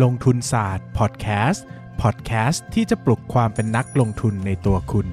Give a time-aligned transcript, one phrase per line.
[0.00, 1.66] ลงทุนศาสตร์พอดแคสต์
[2.02, 5.06] พอดแคสต์ที่จะปลุกความเป็นนักลงทุนในตัวคุณ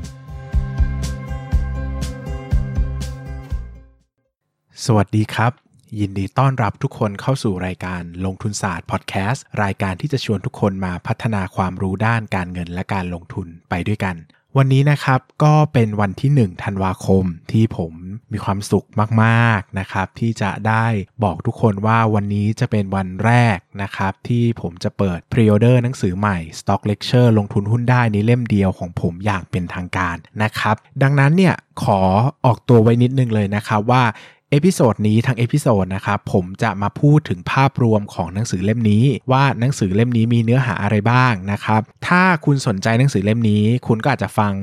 [4.86, 5.52] สวัสดีครับ
[6.00, 14.16] ยินดีต้อนรับทุกคนเข้าสู่รายการลงทุนศาสตร์พอดแคสต์รายการที่จะชวนทุกคนมาพัฒนาความรู้ด้านการเงินและการลงทุนไปด้วยกัน
[14.58, 17.94] วันนี้นะครับก็เป็นวันที่ 1 ธันวาคมที่ผม
[18.32, 18.88] มีความสุข
[19.24, 20.86] มากๆนะครับ ที่จะได้
[21.24, 32.02] บอกทุกคนว่าวันนี้จะเป็นวันแรกนะครับ ที่ผมจะเปิด pre-order หนังสือใหม่ Stock Lecture ลงทุนหุ้นได้ในเล่มเดียวของผมอย่างเป็นทางการนะครับ ดังนั้นเนี่ยขอ
[32.46, 34.04] ออกตัวไว้นิดนึงเลยนะครับว่า
[34.52, 44.54] episode นี้ทั้ง episode นะครับผมจะมาพูดถึงภาพรวมของหนังสือเล่มนี้ ว่าหนังสือเล่มนี้มีเนื้อหาอะไรบ้างนะครับถ้าคุณสนใจหนังสือเล่มนี้ คุณก็อาจจะฟัง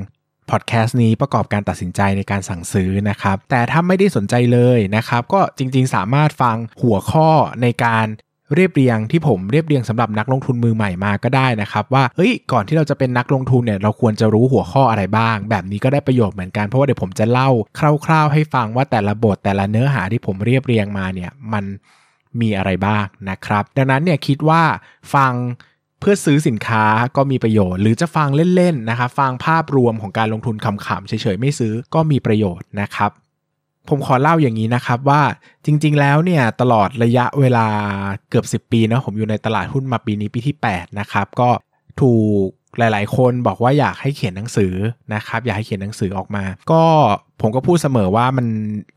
[0.49, 7.29] พอดแคสต์นี้ประกอบการตัดสินใจในการสั่งซื้อนะครับแต่ถ้าไม่ได้สนใจเลยนะครับก็จริงๆสามารถฟังหัวข้อ
[7.61, 8.05] ในการ
[8.55, 17.49] เรียบเรียงที่ผมเรียบเรียงสำหรับนักลงทุนมือใหม่มาก็ได้นะครับ ว่าเฮ้ยก่อนที่เราจะเป็นนักลงทุนเนี่ยเราควรจะรู้หัวข้ออะไรบ้าง แบบนี้ก็ได้ประโยชน์เหมือนกันเพราะว่าเดี๋ยวผมจะเล่า
[18.05, 21.65] คร่าว ๆ ให้ฟังว่าแต่ละบทแต่ละเนื้อหาที่ผมเรียบเรียงมาเนี่ยมัน
[22.41, 24.63] มีอะไรบ้างนะครับ ดังนั้นเนี่ยคิดว่า
[25.13, 25.33] ฟัง
[25.99, 33.11] เพื่อซื้อสินค้าก็มีประโยชน์ หรือจะฟังเล่นๆนะครับฟังภาพรวมของการลงทุนขำๆเฉยๆไม่ซื้อก็มีประโยชน์นะครับ
[33.89, 35.21] ผมขอเล่าอย่างนี้นะครับว่า
[35.65, 37.67] จริง ๆ แล้วเนี่ยตลอดระยะเวลา
[38.29, 41.49] เกือบ 10 ปีนะผมอยู่ในตลาดหุ้นมาปีนี้ปีที่ 8 นะครับ ก็
[42.01, 42.15] ถู
[42.45, 44.73] ก หลาย ๆ คนบอกว่าอยากให้เขียนหนังสือ
[45.13, 46.83] นะครับ อยากให้เขียนหนังสือออกมา ก็
[47.41, 48.47] ผมก็พูดเสมอว่ามัน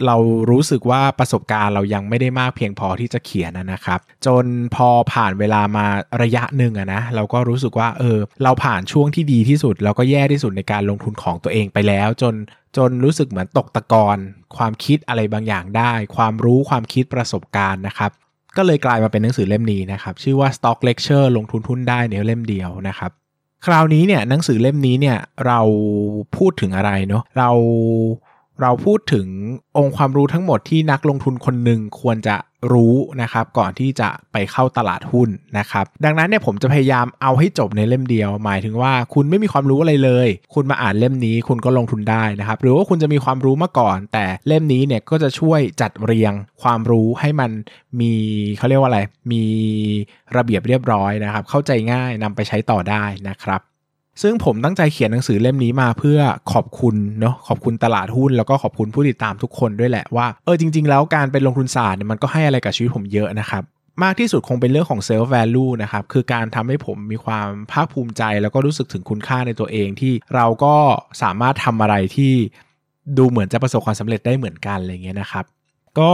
[0.06, 0.16] เรา
[0.50, 5.86] รู้สึกว่าประสบการณ์เรายังไม่ได้มากเพียงพอที่จะเขียนนะครับ จนพอผ่านเวลามา
[6.22, 12.34] ระยะหนึ่งอะนะเราก็รู้สึกว่าเออ เราผ่านช่วงที่ดีที่สุด แล้วก็แย่ที่สุดในการลงทุนของตัวเองไปแล้ว จน
[12.76, 14.18] จนรู้สึกเหมือนตกตะกอน
[14.56, 18.10] ความคิดอะไรบางอย่างได้ ความรู้ความคิดประสบการณ์นะครับ
[18.56, 23.10] ก็เลยกลายมาเป็นหนังสือเล่มนี้นะครับ ชื่อว่า Stock Lecture ลงทุนหุ้นได้ในเล่มเดียวนะครับ
[23.66, 25.60] คราวนี้เนี่ยหนังสือเล่มนี้เนี่ยเรา
[26.36, 27.50] พูดถึงอะไรเนาะเรา
[28.62, 29.26] เราพูดถึง
[29.76, 32.36] องค์ความรู้ทั้งหมดที่นักลงทุนคนหนึ่งควรจะ
[32.72, 35.28] รู้นะครับก่อนที่จะไปเข้าตลาดหุ้น
[35.58, 46.32] นะครับดังนั้นเนี่ยผมจะพยายามเอาให้จบในเล่มเดียว หมายถึงว่าคุณไม่มีความรู้อะไรเลย คุณมาอ่านเล่มนี้คุณก็ลงทุนได้นะครับหรือว่าคุณจะมีความรู้มาก่อน แต่เล่มนี้เนี่ยก็จะช่วยจัดเรียง
[46.62, 47.50] ความรู้ให้มัน
[48.00, 48.12] มี
[48.58, 49.00] เขาเรียกว่าอะไร
[49.32, 49.44] มี
[50.36, 53.60] ระเบียบเรียบร้อยนะครับเข้าใจง่ายนำไปใช้ต่อได้นะครับ
[54.22, 56.18] ซึ่งผมตั้งใจเขียนหนังสือเล่มนี้มาเพื่อ
[56.52, 63.62] ขอบคุณเนาะขอบคุณตลาดหุ้นแล้วก็ขอบคุณผู้ติดตามทุกคนด้วยแหละว่าเออจริง ๆ แล้วการเป็นลงทุนศาสตร์เนี่ยมันก็ให้อะไรกับชีวิตผมเยอะนะครับ
[64.02, 70.74] มากที่สุดคงเป็นเรื่องของ self value นะครับ คือการทำให้ผมมีความภาคภูมิใจ แล้วก็รู้สึกถึงคุณค่าในตัวเองที่เราก็
[71.22, 72.32] สามารถทำอะไรที่
[73.18, 75.44] ดูเหมือนจะประสบความสำเร็จได้เหมือนกันอะไรเงี้ยนะครับ
[75.98, 76.12] ก็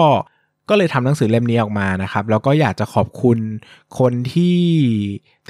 [0.68, 3.38] ก็เลยทำหนังสือเล่มนี้ออกมานะครับ แล้วก็อยากจะขอบคุณ
[3.98, 4.58] คนที่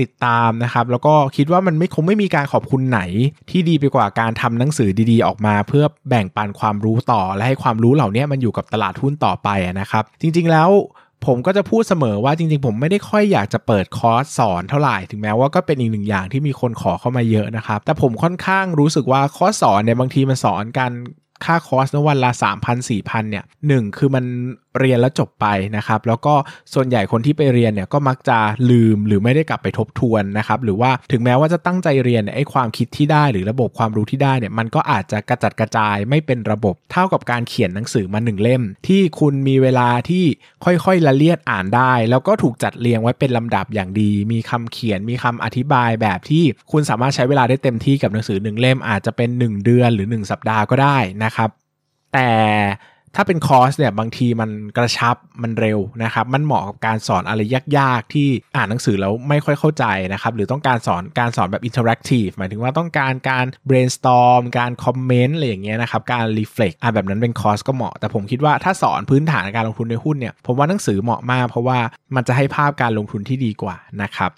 [0.00, 3.00] ติดตามนะครับ แล้วก็คิดว่ามันไม่คงไม่มีการขอบคุณไหน
[3.50, 9.48] ที่ดีไปกว่าการทำหนังสือดีๆ ออกมา เพื่อแบ่งปันความรู้ต่อ และให้ความรู้เหล่านี้มันอยู่กับตลาดหุ้นต่อไป
[9.80, 10.70] นะครับ จริง ๆ แล้ว
[11.26, 20.92] ผมก็จะพูดเสมอว่าจริงๆ ผมไม่ได้ค่อยอยากจะเปิดคอร์สสอนเท่าไหร่ถึงแม้ว่าก็เป็นอีกหนึ่งอย่างที่มีคนขอเข้ามาเยอะนะครับ แต่ผมค่อนข้างรู้สึกว่าคอร์สสอนเนี่ยบางทีมันสอนกัน
[21.44, 24.24] ค่าคอร์สนวันละ3,000 4,000เนี่ยหนึ่งคือมัน
[24.78, 26.34] เรียนแล้วจบไปนะครับ แล้วก็
[26.74, 28.38] ส่วนใหญ่คนที่ไปเรียนเนี่ยก็มักจะ
[28.70, 40.24] ลืมหรือไม่ได้กลับไปทบทวนนะครับ หรือว่าถึงแม้ว่าจะตั้งใจเรียนไอ้ความคิดที่ได้ หรือระบบความรู้ที่ได้เนี่ยมันก็อาจจะกระจัดกระจายไม่เป็นระบบเท่ากับการเขียนหนังสือมาหนึ่งเล่ม ที่คุณมีเวลาที่
[40.64, 51.50] ค่อยๆละเลียดอ่านได้ แล้วก็ถูกจัดเรียงไว้เป็นลำดับอย่างดี มีคำเขียนมีคำอธิบายแบบที่คุณสามารถใช้เวลาได้เต็มที่กับหนังสือหนึ่งเล่มอาจจะเป็น 1 เดือนหรือ 1 สัปดาห์ก็ได้นะครับ
[52.14, 52.30] แต่
[53.16, 57.40] ถ้าเป็นคอร์สเนี่ยบางทีมันกระชับมันเร็วนะครับ มันเหมาะกับการสอนอะไร
[57.78, 71.78] ยากๆ ที่อ่านหนังสือแล้วไม่ค่อยเข้าใจนะครับ หรือต้องการสอนการสอนแบบ interactive หมายถึงว่าต้องการการ brainstorm การ comment อะไรอย่างเงี้ยนะครับ การ reflect อ่าแบบนั้นเป็นคอร์สก็เหมาะ แต่ผมคิดว่าถ้าสอนพื้นฐานการลงทุนในหุ้นเนี่ย ผมว่าหนังสือเหมาะมาก เพราะว่า
[72.14, 74.32] มันจะให้ภาพการลงทุนที่ดีกว่านะครับ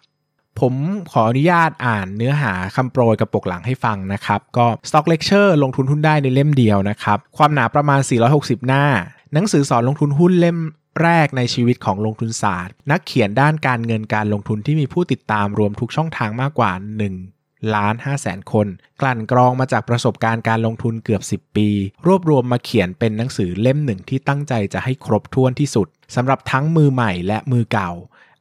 [0.61, 0.75] ผม
[1.13, 8.01] ขออนุญาตอ่านเนื้อหาคำโปรยกับปกหลังให้ฟังนะครับ ก็ Stock Lecture ลงทุนหุ้นได้ในเล่มเดียวนะครับ ความหนาประมาณ
[8.35, 8.85] 460 หน้า
[9.33, 10.59] หนังสือสอนลงทุนหุ้นเล่ม
[11.03, 16.73] แรกในชีวิตของลงทุนศาสตร์ นักเขียนด้านการเงินการลงทุนที่มีผู้ติดตามรวมทุกช่องทางมากกว่า
[17.23, 18.67] 1ล้าน5แสนคน
[19.01, 21.69] กลั่นกรองมาจากประสบการณ์การลงทุนเกือบ 10 ปี
[22.07, 27.91] รวบรวมมาเขียนเป็นหนังสือเล่มหนึ่งที่ตั้งใจจะให้ครบถ้วนที่สุดสำหรับทั้งมือใหม่และมือเก่า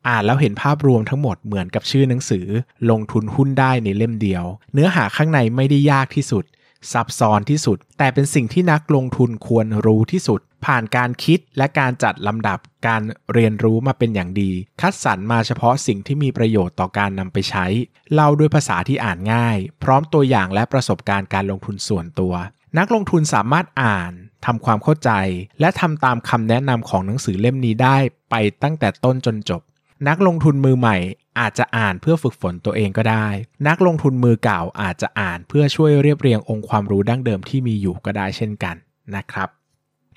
[0.07, 2.45] อ่านแล้วเห็นภาพรวมทั้งหมดเหมือนกับชื่อหนังสือ
[2.89, 4.43] ลงทุนหุ้นได้ในเล่มเดียว
[4.73, 6.45] เนื้อหาข้างในไม่ได้ยากที่สุด
[6.91, 13.01] ซับซ้อนที่สุด แต่เป็นสิ่งที่นักลงทุนควรรู้ที่สุด ผ่านการคิดและการจัดลำดับการ
[13.33, 14.51] เรียนรู้มาเป็นอย่างดี
[14.81, 17.65] คัดสรรมาเฉพาะสิ่งที่มีประโยชน์ต่อการนำไปใช้
[18.13, 22.33] เล่าด้วยภาษาที่อ่านง่าย พร้อมตัวอย่างและประสบการณ์การลงทุนส่วนตัว
[22.77, 24.11] นักลงทุนสามารถอ่าน
[24.45, 25.11] ทำความเข้าใจ
[25.59, 27.97] และทำตามคำแนะนำของหนังสือเล่มนี้ได้
[28.29, 29.61] ไปตั้งแต่ต้นจนจบ
[30.07, 30.97] นักลงทุนมือใหม่
[31.39, 33.27] อาจจะอ่านเพื่อฝึกฝนตัวเองก็ได้
[33.67, 38.75] นักลงทุนมือเก่าอาจจะอ่านเพื่อช่วยเรียบเรียงองค์ความรู้ดั้งเดิมที่มีอยู่ก็ได้เช่นกัน
[39.15, 39.49] นะครับ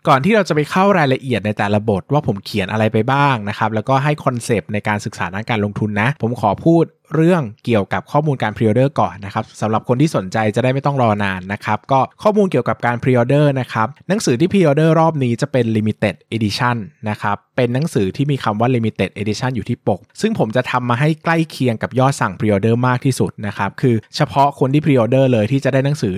[0.09, 6.85] ก่อนที่เราจะไปเข้ารายละเอียดในแต่ละบทว่าผมเขียนอะไรไปบ้างนะครับ แล้วก็ให้ concept ในการศึกษาด้านการลงทุนนะ ผมขอพูด
[7.15, 16.77] เรื่องเกี่ยวกับข้อมูลการ pre-order ก่อนนะครับสำหรับคนที่สนใจจะได้ไม่ต้องรอนานนะครับก็ข้อมูลเกี่ยวกับการ pre-order นะครับหนังสือที่ pre-order รอบนี้จะเป็น Limited Edition
[17.09, 26.15] นะครับเป็นหนังสือที่มีคำว่า Limited Edition อยู่ที่ปก ซึ่งผมจะทำมาให้ใกล้เคียงกับยอดสั่งพรีออเดอร์มากที่สุดนะครับคือเฉพาะคนที่พรีออเดอร์เลยที่จะได้หนังสือ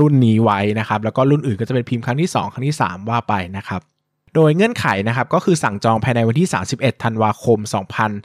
[0.00, 3.80] รุ่นนี้ไว้นะครับแล้วก็รุ่นอื่นก็จะเป็นพิมพ์ครั้งที่ 2 ครั้งที่ 3 ว่าไปนะครับ
[4.34, 7.58] โดยเงื่อนไขนะครับก็คือสั่งจองภายในวันที่ 31 ธันวาคม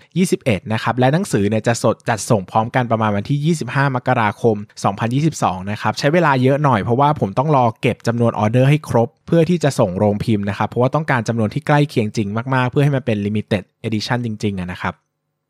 [0.04, 4.56] 2021 นะครับ และหนังสือเนี่ยจะสดจัดส่งพร้อมกันประมาณวันที่ 25 มกราคม
[5.14, 14.94] 2022 นะครับ ใช้เวลาเยอะหน่อยเพราะว่าผมต้องรอเก็บจำนวนออเดอร์ให้ครบ เพื่อที่จะส่งโรงพิมพ์นะครับ เพราะว่าต้องการจำนวนที่ใกล้เคียงจริงมากๆ เพื่อให้มันเป็น limited edition จริงๆนะครับ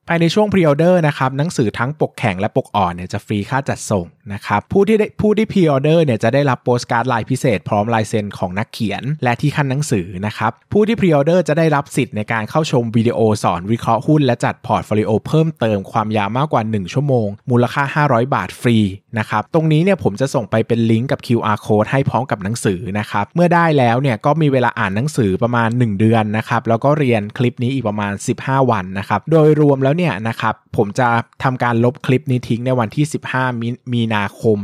[0.09, 18.77] ภายในช่วงพรีออเดอร์นะครับหนังสือทั้งปกแข็งและปกอ่อนเนี่ยจะฟรีค่าจัดส่งนะครับผู้ที่ได้ผู้ที่พรีออเดอร์เนี่ยจะได้รับโปสการ์ดลายพิเศษ พร้อมลายเซ็นของนักเขียน และที่คั่นหนังสือนะครับผู้ที่พรีออเดอร์จะได้รับสิทธิ์ในการเข้าชมวิดีโอสอนวิเคราะห์หุ้นและจัดพอร์ตโฟลิโอเพิ่มเติมความยาวมากกว่า 1 ชั่วโมง มูลค่า 500 บาทฟรี
[19.19, 31.07] นะครับ ตรงนี้เนี่ยผมจะส่งไปเป็นลิงก์กับ QR code ให้พร้อมกับหนังสือนะครับ เมื่อได้แล้วเนี่ยก็มีเวลาอ่านหนังสือประมาณ 1 เดือนนะครับ แล้วก็เรียนคลิปนี้อีกประมาณ 15 วันนะครับ โดยรวมแล้วเนี่ยนะครับผมจะ
[31.43, 34.57] ทำการลบคลิปนี้ทิ้งในวันที่ 15มีมีนาคม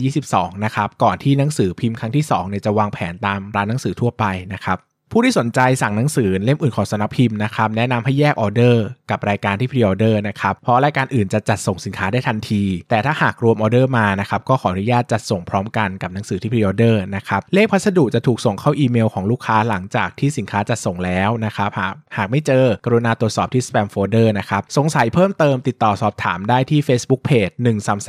[0.00, 4.78] 2022 นะครับ ก่อนที่หนังสือพิมพ์ครั้งที่2เนี่ยจะวางแผงตามร้านหนังสือทั่วไปนะครับ
[5.12, 27.52] ผู้ที่สนใจสั่งหนังสือเล่มอื่นของสำนักพิมพ์นะครับแนะนำให้แยกออเดอร์กับรายการที่พรีออเดอร์นะครับเพราะรายการอื่นจะจัดส่งสินค้าได้ทันที แต่ถ้าหากรวมออเดอร์มานะครับก็ขออนุญาตจัดส่งพร้อมกันกับหนังสือที่พรีออเดอร์นะครับเลขพัสดุจะถูกส่งเข้าอีเมลของลูกค้าหลังจากที่สินค้าจัดส่งแล้วนะครับหากหากไม่เจอกรุณาตรวจสอบที่ spam folder นะครับสงสัยเพิ่มเติมติดต่อสอบถามได้ที่ Facebook Page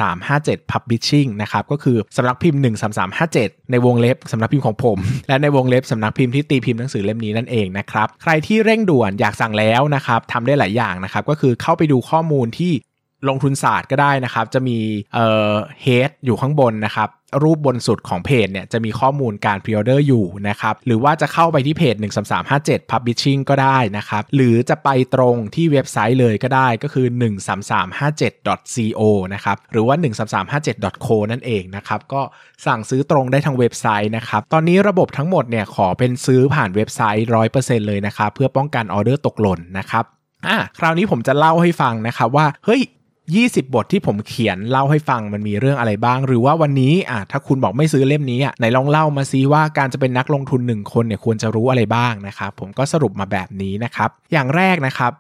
[0.07, 2.59] 13357 Publishing นะครับก็คือสำนักพิมพ์
[3.15, 4.97] 13357 ในวงเล็บสำนักพิมพ์ของผม
[5.27, 12.73] และในวงเล็บสำนักพิมพ์ที่ตีพิมพ์หนังสือเล่มนี้นั่นเองนะครับ ใครที่เร่งด่วนอยากสั่งแล้วนะครับทำได้หลายอย่างนะครับ ก็คือเข้าไปดูข้อมูลที่
[13.29, 14.77] ลงทุนศาสตร์ก็ได้นะครับ จะมี
[15.13, 17.09] เอ่อเฮดอยู่ข้างบนนะครับ
[17.43, 21.95] รูปบนสุดของเพจเนี่ยจะมีข้อมูลการพรีออเดอร์อยู่นะครับ หรือว่าจะเข้าไปที่เพจ
[22.43, 27.07] 13357 Publishing ก็ได้นะครับ หรือจะไปตรงที่เว็บไซต์เลยก็ได้ก็คือ
[27.97, 29.01] 13357.co
[29.33, 29.95] นะครับ หรือว่า
[30.61, 32.21] 13357.co นั่นเองนะครับ ก็
[32.65, 37.27] สั่งซื้อตรงได้ทางเว็บไซต์นะครับ ตอนนี้ระบบทั้งหมดเนี่ยขอเป็นซื้อผ่านเว็บไซต์
[37.57, 40.05] 100%เลยนะครับ เพื่อป้องกันออเดอร์ตกหล่นนะครับ
[40.47, 42.81] อะคราวนี้ผมจะเล่าให้ฟังนะครับว่า เฮ้ย
[43.35, 55.11] 20 บทที่ผมเขียนเล่าให้ฟังมันมีเรื่องอะไรบ้าง หรือว่าวันนี้อะถ้าคุณบอกไม่ซื้อเล่มนี้อะไหนลองเล่ามาซิว่าการจะเป็นนักลงทุนหนึ่งคนเนี่ยควรจะรู้อะไรบ้างนะครับผมก็สรุปมาแบบนี้นะครับอย่างแรกนะครับ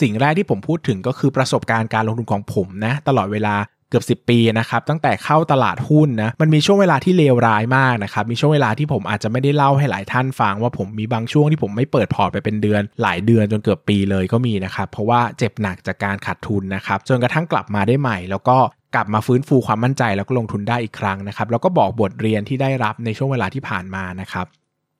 [0.00, 3.54] สิ่งแรกที่ผมพูดถึงก็คือประสบการณ์การลงทุนของผมนะตลอดเวลา
[3.94, 18.56] กือบ10 ปีนะครับตั้งแต่เข้าตลาดหุ้นนะมันมีช่วงเวลาที่เลวร้ายมากนะครับมีช่วงเวลาที่ผมอาจจะไม่ได้เล่าให้หลายท่านฟังว่าผมมีบางช่วงที่ผมไม่เปิดพอร์ตไปเป็นเดือน หลายเดือนจนเกือบปีเลยก็มีนะครับเพราะว่าเจ็บหนักจากการขาดทุนนะครับจนกระทั่งกลับมาได้ใหม่ แล้วก็
[18.94, 24.46] กลับมาฟื้นฟูความมั่นใจแล้วก็ลงทุนได้อีกครั้งนะครับแล้วก็บอกบทเรียนที่ได้รับในช่วงเวลาที่ผ่านมานะครับ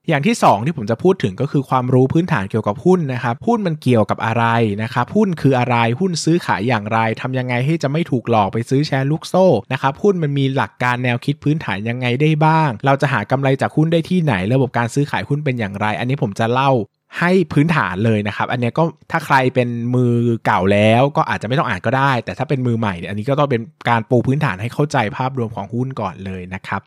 [0.08, 4.44] อย่างที่ 2 ที่ผมจะพูดถึงก็คือความรู้พื้นฐานเกี่ยวกับหุ้นนะครับหุ้นมันเกี่ยวกับอะไร
[4.82, 16.70] นะครับหุ้นคืออะไรหุ้นซื้อขายอย่างไรทำยังไงให้จะไม่ถูกหลอกไปซื้อแชร์ลูกโซ่นะครับหุ้นมันมีหลักการแนวคิดพื้นฐานยังไงได้บ้าง เราจะหากำไรจากหุ้นได้ที่ไหน ระบบการซื้อขายหุ้นเป็นอย่างไร อันนี้ผมจะเล่า
[17.18, 20.14] ให้พื้นฐานเลยนะครับ อันนี้ก็ถ้าใครเป็นมือ
[20.46, 26.82] เก่าแล้วก็อาจจะไม่ต้องอ่านก็ได้ แต่ถ้าเป็นมือใหม่เนี่ยอันนี้ก็ต้องเป็นการปูพื้นฐานให้เข้าใจภาพรวมของหุ้นก่อนเลยนะครับ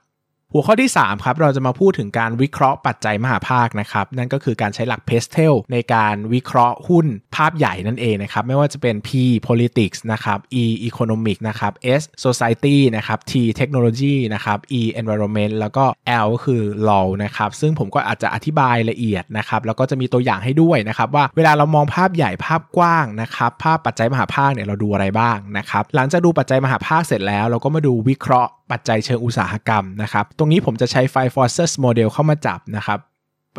[0.54, 9.10] หัวข้อที่ 3 ครับ เราจะมาพูดถึงการวิเคราะห์ปัจจัยมหาภาคนะครับ นั่นก็คือการใช้หลักเพสเทลในการวิเคราะห์หุ้นภาพใหญ่นั่นเองนะครับ ไม่ว่าจะเป็น P
[9.48, 15.86] politics นะครับ E economic นะครับ S society นะครับ T technology นะครับ E environment แล้วก็
[16.24, 33.00] L ก็คือ law นะครับ ซึ่งผมก็อาจจะอธิบายละเอียดนะครับ แล้วก็จะมีตัวอย่างให้ด้วยนะครับว่าเวลาเรามองภาพใหญ่ภาพกว้างนะครับ ภาพปัจจัยมหาภาคเนี่ยเราดูอะไรบ้างนะครับ หลังจากดูปัจจัยมหาภาคเสร็จแล้ว เราก็มาดูวิเคราะห์ปัจจัยเชิงอุตสาหกรรมนะครับตรงนี้ผมจะใช้ไฟ Forces Model เข้ามาจับนะครับ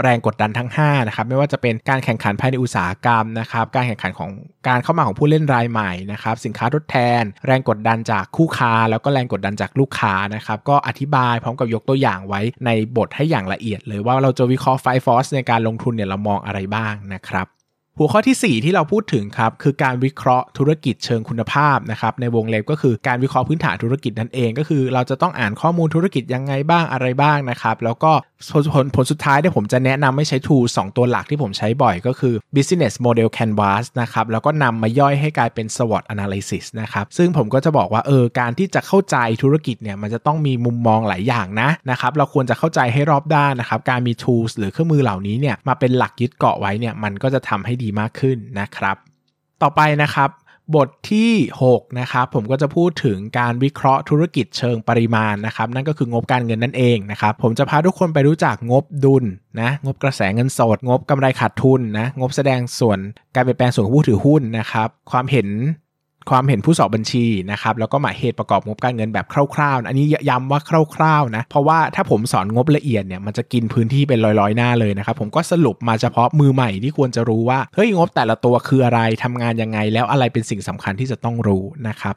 [0.04, 4.30] แรงกดดันทั้ง5นะครับไม่ว่าจะเป็นการแข่งขันภายในอุตสาหกรรมนะครับการแข่งขันของ
[4.68, 17.46] การเข้ามาของผู้เล่นรายใหม่นะครับสินค้าทดแทน แรงกดดันจากคู่ค้า แล้วก็แรงกดดันจากลูกค้านะครับก็อธิบายพร้อมกับยกตัวอย่างไว้ในบทให้อย่างละเอียดเลยว่าเราจะวิเคราะห์ไฟฟอสในการลงทุนเนี่ยเรามองอะไรบ้างนะครับ
[18.00, 28.12] หัวข้อที่ 4 ที่เราพูดถึงครับคือการวิเคราะห์ธุรกิจเชิงคุณภาพนะครับในวงเล็บก็คือการวิเคราะห์พื้นฐานธุรกิจนั่นเองก็คือ เราจะต้องอ่านข้อมูลธุรกิจยังไงบ้างอะไรบ้างนะครับแล้วก็
[28.74, 48.96] ผลผลสุดท้ายที่ผมจะแนะนำไม่ใช้ tool 2 ตัวหลักที่ผมใช้บ่อยก็คือ business model canvas นะครับแล้วก็นำมาย่อยให้กลายเป็น SWOT analysis นะครับซึ่งผมก็จะบอกว่าเออการที่จะเข้าใจธุรกิจเนี่ยมันจะต้องมีมุมมองหลายอย่างนะนะครับเราควรจะเข้าใจให้รอบด้านนะครับการมี tools หรือเครื่องมือเหล่านี้เนี่ยมาเป็นหลักยึดเกาะไว้เนี่ยมันก็จะทำให้ดีมากขึ้นนะครับ
[49.62, 50.30] ต่อไปนะครับ
[50.76, 51.32] บทที่
[51.64, 59.24] 6นะครับผมก็จะพูดถึงการวิเคราะห์ธุรกิจเชิงปริมาณนะครับนั่นก็คืองบการเงินนั่นเองนะครับผมจะพาทุกคนไปรู้จักงบดุล
[59.60, 62.98] นะงบกระแสเงินสด งบกำไรขาดทุนนะงบแสดงส่วน
[63.34, 65.48] การเปลี่ยนแปลงส่วนผู้ถือหุ้นนะครับความเห็น
[66.30, 70.60] ความเห็นผู้สอบบัญชีนะครับแล้วก็หมายเหตุประกอบงบการเงินแบบคร่าวๆ อันนี้ย้ำว่า
[70.94, 82.14] คร่าวๆนะเพราะว่าถ้าผมสอนงบละเอียดเนี่ยมันจะกินพื้นที่เป็นร้อยๆหน้าเลยนะครับผมก็สรุปมาเฉพาะมือใหม่ที่ควรจะรู้ว่าเฮ้ยงบแต่ละตัวคืออะไรทำงานยังไง แล้วอะไรเป็นสิ่งสำคัญที่จะต้องรู้นะครับ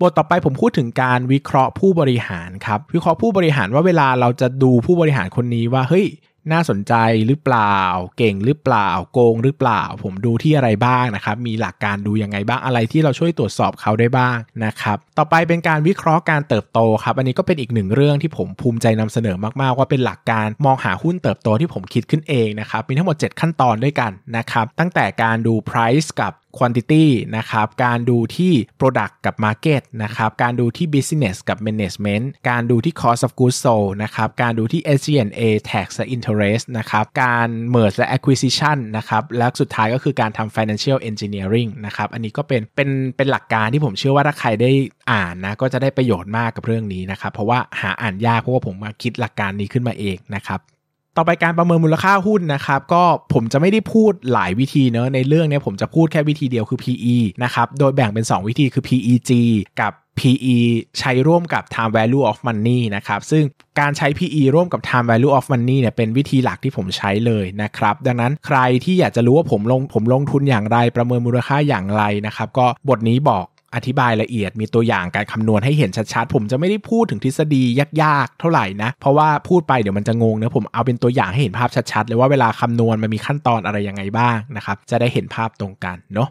[0.00, 6.06] บทต่อไปผมพูดถึงการวิเคราะห์ผู้บริหารครับวิเคราะห์ผู้บริหารว่าเวลาเราจะดูผู้บริหารคนนี้ว่าเฮ้ย
[6.52, 6.94] น่าสนใจ
[7.26, 7.78] หรือเปล่า
[8.18, 27.66] เก่งหรือเปล่า โกงหรือเปล่า ผมดูที่อะไรบ้างนะครับ มีหลักการดูยังไงบ้างอะไรที่เราช่วยตรวจสอบเขาได้บ้างนะครับ ต่อไปเป็นการวิเคราะห์การเติบโตครับ อันนี้ก็เป็นอีกหนึ่งเรื่องที่ผมภูมิใจนำเสนอมากๆ ว่าเป็นหลักการมองหาหุ้นเติบโตที่ผมคิดขึ้นเองนะครับ มีทั้งหมด 7 ขั้นตอนด้วยกันนะครับ ตั้งแต่การดู price กับ quantity นะครับ
[27.84, 34.28] การดูที่ product กับ market นะครับ การดูที่ business กับ management การดูที่ cost of goods sold นะครับ
[34.42, 35.40] การดูที่ SG&A
[35.70, 42.90] tax และ interest นะครับ การ merge และ acquisition นะครับ และสุดท้ายก็คือการทำ financial engineering นะครับ อันนี้ก็เป็น เป็น
[43.16, 44.70] เป็นหลักการที่ผมเชื่อว่าถ้าใครได้
[45.12, 50.60] อ่านนะ ก็จะได้ประโยชน์มากกับเรื่องนี้นะครับ เพราะว่าหาอ่านยาก เพราะว่าผมมาคิดหลักการนี้ขึ้นมาเองนะครับ
[51.16, 59.30] ต่อไปการประเมินมูลค่าหุ้นนะครับ ก็ผมจะไม่ได้พูดหลายวิธีเนอะในเรื่องนี้ผมจะพูดแค่วิธีเดียวคือ PE นะครับ โดยแบ่งเป็น 2 วิธีคือ PEG
[59.80, 60.58] กับ PE
[60.98, 63.44] ใช้ร่วมกับ time value of money นะครับ ซึ่ง
[63.80, 77.62] การใช้ PE ร่วมกับ time value of money เนี่ยเป็นวิธีหลักที่ผมใช้เลยนะครับ ดังนั้นใครที่อยากจะรู้ว่าผมลงผมลงทุนอย่างไรประเมินมูลค่าอย่างไรนะครับ ก็บทนี้บอก อธิบายละเอียดมีตัวอย่างการคำนวณให้เห็นชัดๆ ผมจะไม่ได้พูดถึงทฤษฎี
[78.02, 86.30] ยากๆ เท่าไหร่นะ เพราะว่าพูดไปเดี๋ยวมันจะงงนะผมเอาเป็นตัวอย่างให้เห็นภาพชัดๆ เลยว่าเวลาคำนวณมันมีขั้นตอนอะไรยังไงบ้างนะครับ จะได้เห็นภาพตรงกันเนาะ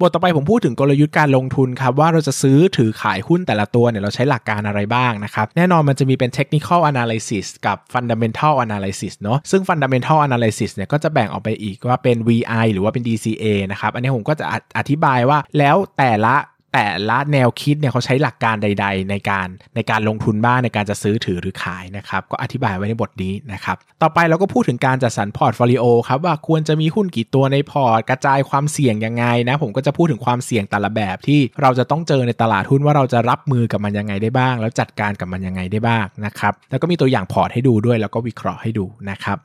[0.00, 13.92] บทต่อไปผมพูดถึงกลยุทธ์การลงทุนครับว่าเราจะซื้อถือขายหุ้นแต่ละตัวเนี่ยเราใช้หลักการอะไรบ้างนะครับ แน่นอนมันจะมีเป็น technical analysis กับ fundamental analysis เนาะซึ่ง fundamental analysis เนี่ยก็จะแบ่งออกไปอีกว่าเป็น VI หรือว่าเป็น DCA นะครับ
[13.94, 14.44] อันนี้ผมก็จะ
[14.78, 16.34] อธิบายว่าแล้วแต่ละ
[16.74, 39.38] แต่ละแนวคิดเนี่ยเขาใช้หลักการใด ๆ ในการในการลงทุนบ้างในการจะซื้อถือหรือขายนะครับก็อธิบายไว้ในบทนี้นะครับต่อไปเราก็พูดถึงการจัดสรรพอร์ตโฟลิโอครับว่าควรจะมีหุ้นกี่ตัวในพอร์ตกระจายความเสี่ยงยังไงนะผมก็จะพูดถึงความเสี่ยงแต่ละแบบที่เราจะต้องเจอในตลาดหุ้นว่าเราจะรับมือกับมันยังไงได้บ้าง แล้วจัดการกับมันยังไงได้บ้างนะครับแล้วก็มีตัวอย่างพอร์ตให้ดูด้วย แล้วก็วิเคราะห์ให้ดูนะครับ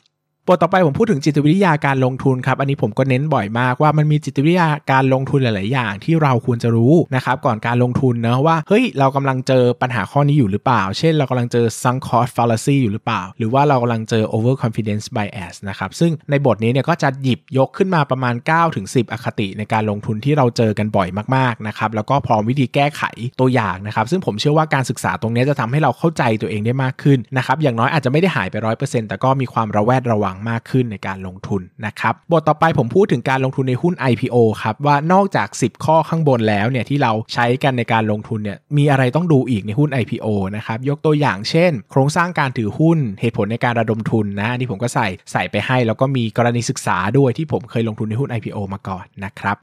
[0.52, 21.54] บทต่อไปผมพูดถึงจิตวิทยาการลงทุนครับ อันนี้ผมก็เน้นบ่อยมากว่ามันมีจิตวิทยาการลงทุนหลาย ๆ อย่างที่เราควรจะรู้นะครับก่อนการลงทุนนะว่าเฮ้ยเรากำลังเจอปัญหาข้อนี้อยู่หรือเปล่า เช่นเรากำลังเจอ sunk cost fallacy อยู่หรือเปล่า หรือว่าเรากำลังเจอ over confidence bias นะครับซึ่งในบทนี้เนี่ยก็จะหยิบยกขึ้นมาประมาณ9ถึง10 อคติในการลงทุนที่เราเจอกันบ่อยมาก
[21.62, 23.04] ๆ นะครับแล้วก็พร้อมวิธีแก้ไข
[23.40, 49.58] ตัวอย่างนะครับซึ่งผมเชื่อว่าการศึกษาตรงนี้จะทำให้เราเข้าใจตัวเองได้มากขึ้นนะครับอย่างน้อยอาจจะไม่ได้หายไปร้อยเปอร์เซ็นต์แต่ก็มีความระแวดระวังมากขึ้นในการลงทุนนะครับบทต่อไปผมพูดถึงการลงทุนในหุ้น IPO ครับว่านอกจาก 10 ข้อข้างบนแล้วเนี่ยที่เราใช้กันในการลงทุนเนี่ยมีอะไรต้องดูอีกในหุ้น IPO นะครับยกตัวอย่างเช่น โครงสร้างการถือหุ้นเหตุผลในการระดมทุนนะนี่ผมก็ใส่ใส่ไปให้ แล้วก็มีกรณีศึกษาด้วยที่ผมเคยลงทุนในหุ้น IPO มาก่อนนะครับ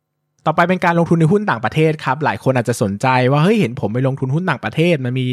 [0.46, 5.26] ต่อไปเป็นการลงทุนในหุ้นต่างประเทศครับ หลายคนอาจจะสนใจว่าเฮ้ยเห็นผมไปลงทุนหุ้นต่างประเทศมันมี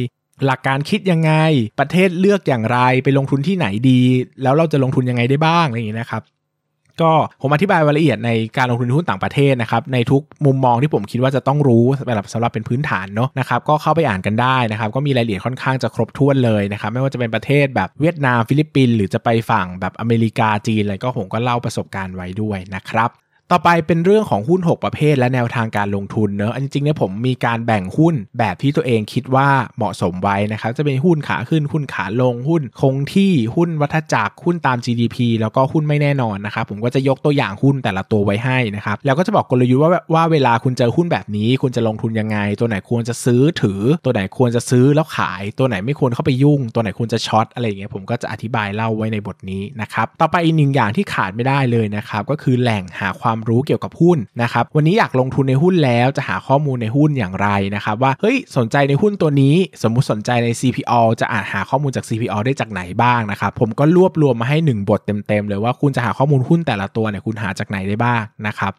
[0.46, 1.32] หลักการคิดยังไง
[1.80, 4.02] ประเทศเลือกอย่างไร ไปลงทุนที่ไหนดี
[4.44, 6.24] แล้วเราจะลงทุนยังไงได้บ้างอะไรอย่างนี้นะครับ
[7.02, 7.12] ก็
[7.42, 23.10] ผมอธิบายรายละเอียดในการลงทุนหุ้นต่างประเทศนะครับในทุกมุมมองที่ผมคิดว่าจะต้องรู้สำหรับสำหรับเป็นพื้นฐานเนาะนะครับก็เข้าไปอ่านกันได้นะครับก็มีรายละเอียดค่อนข้างจะครบถ้วนเลยนะครับไม่ว่าจะเป็นประเทศแบบเวียดนามฟิลิปปินส์หรือจะไปฝั่งแบบอเมริกาจีนอะไรก็ผมก็เล่าประสบการณ์ไว้ด้วยนะครับ
[23.52, 47.20] ต่อไปเป็นเรื่องของหุ้น 6 ประเภทและแนวทางการลงทุนเนอะจริงๆเนี่ยผมมีการแบ่งหุ้นแบบที่ตัวเองคิดว่าเหมาะสมไว้นะครับ จะเป็นหุ้นขาขึ้น หุ้นขาลง หุ้นคงที่หุ้นวัฏจักรหุ้นตาม GDP แล้วก็หุ้นไม่แน่นอนนะครับ ผมก็จะยกตัวอย่างหุ้นแต่ละตัวไว้ให้นะครับ แล้วก็จะบอกกลยุทธ์ว่าว่าเวลาคุณเจอหุ้นแบบนี้ คุณจะลงทุนยังไง ตัวไหนควรจะซื้อถือ ตัวไหนควรจะซื้อแล้วขาย ตัวไหนไม่ควรเข้าไปยุ่ง ตัวไหนควรจะ
[47.28, 68.74] short อะไรอย่างเงี้ยผมก็จะอธิบายเล่าไว้ในบทนี้นะครับต่อไปอีกหนึ่งอย่างที่ขาดไม่ได้เลยนะครับก็คือแหล่งหาความความรู้เกี่ยวกับหุ้นนะครับวันนี้อยากลงทุนในหุ้นแล้วจะหาข้อมูลในหุ้นอย่างไรนะครับว่าเฮ้ยสนใจในหุ้นตัวนี้ สมมุติสนใจใน CPALL จะอาจหาข้อมูลจาก CPO ได้จากไหนบ้างนะครับผมก็รวบรวมมาให้ 1 บทเต็มๆเลยว่าคุณจะหาข้อมูลหุ้นแต่ละตัวเนี่ยคุณหาจากไหนได้บ้างนะครับ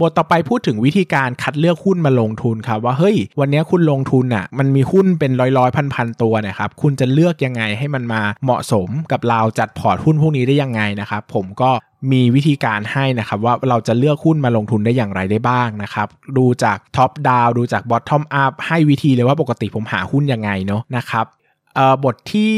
[0.00, 11.70] บทต่อไปพูดถึงวิธีการคัดเลือกหุ้นมาลงทุนครับว่าเฮ้ย วันนี้คุณลงทุนอะมันมีหุ้นเป็นร้อยร้อยพันพันตัวนะครับคุณจะเลือกยังไงให้มันมาเหมาะสมกับเราจัดพอร์ตหุ้นพวกนี้ได้ยังไงนะครับผมก็
[12.12, 16.08] มีวิธีการให้นะครับว่าเราจะเลือกหุ้นมาลงทุนได้อย่างไรได้บ้างนะครับ
[16.38, 21.26] ดูจาก top down ดูจาก bottom up ให้วิธีเลยว่าปกติผมหาหุ้นยังไงเนาะนะครับ
[22.04, 22.56] บทที่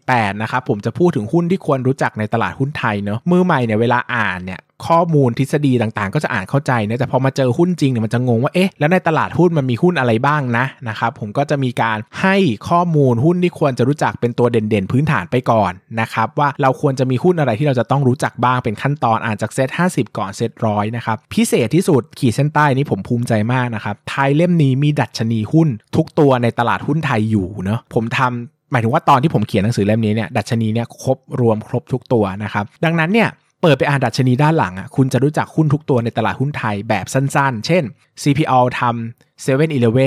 [0.00, 12.36] 18 นะครับผมจะพูดถึงหุ้นที่ควรรู้จักในตลาดหุ้นไทยเนาะมือใหม่เนี่ยเวลาอ่านเนี่ย ข้อมูลทฤษฎีต่างๆ ก็จะอ่านเข้าใจนะแต่พอมาเจอหุ้นจริงเนี่ยมันจะงงว่าเอ๊ะแล้วในตลาดหุ้นมันมีหุ้นอะไรบ้างนะนะครับผมก็จะมีการให้
[12.68, 33.28] ข้อมูลหุ้นที่ควรจะรู้จักเป็นตัวเด่นๆ พื้นฐานไปก่อนนะครับว่าเราควรจะมีหุ้นอะไรที่เราจะต้องรู้จักบ้างเป็นขั้นตอนอ่านจากเซต50 ก่อนเซตร้อยนะครับพิเศษที่สุดขีดเส้นใต้นี้ผมภูมิใจมากนะครับไทยเล่มนี้มีดัชนีหุ้น ทุกตัวในตลาดหุ้นไทยอยู่เนาะผมทำหมายถึงว่าตอนที่ผมเขียนหนังสือเล่มนี้เนี่ยดัชนีเนี่ยครบรวมครบทุกตัวนะครับดังนั้นเนี่ย
[33.60, 37.84] เปิดไปอ่านดัชนีด้านหลังอะคุณจะรู้จักหุ้นทุกตัวในตลาดหุ้นไทยแบบสั้นๆ เช่น
[38.22, 39.98] CPO ทำ7 e เ e ่ e อ e ลเว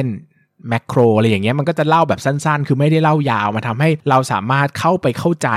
[0.69, 5.49] แมคโครอะไรอย่างเงี้ยมันก็จะเล่าแบบสั้นๆ คือไม่ได้เล่ายาวมาทำให้เราสามารถเข้าไปเข้าใจ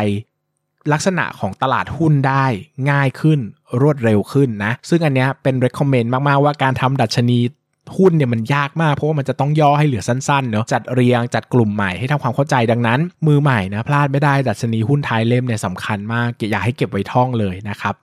[0.92, 2.46] ลักษณะของตลาดหุ้นได้
[2.90, 3.40] ง่ายขึ้น
[3.80, 7.38] รวดเร็วขึ้นนะ ซึ่งอันเนี้ยเป็น recommend มาก ๆ ว่าการทำดัชนี
[7.96, 17.96] หุ้นเนี่ยมันยากมากเพราะว่ามันจะต้องย่อให้เหลือสั้นๆเนาะจัดเรียงจัดกลุ่มใหม่ให้ทำความเข้าใจดังนั้น มือใหม่นะพลาดไม่ได้ดัชนีหุ้นไทยเล่มเนี่ยสำคัญมากอยากให้เก็บไว้ท่องเลยนะครับ